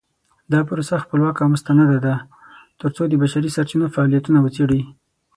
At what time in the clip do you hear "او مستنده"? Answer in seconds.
1.43-1.97